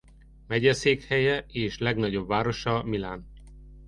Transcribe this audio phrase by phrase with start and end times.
[0.47, 3.27] Megyeszékhelye és legnagyobb városa Milan.